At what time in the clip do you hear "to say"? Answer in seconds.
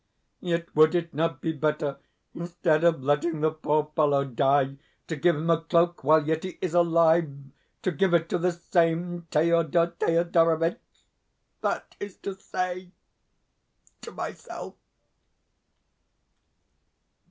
12.17-12.89